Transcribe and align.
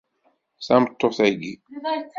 Tameṭṭut-agi 0.67 1.53